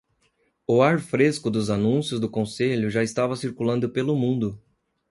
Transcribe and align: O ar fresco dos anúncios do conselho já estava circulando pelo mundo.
O 0.65 0.81
ar 0.81 0.99
fresco 0.99 1.51
dos 1.51 1.69
anúncios 1.69 2.19
do 2.19 2.27
conselho 2.27 2.89
já 2.89 3.03
estava 3.03 3.35
circulando 3.35 3.87
pelo 3.87 4.15
mundo. 4.15 4.59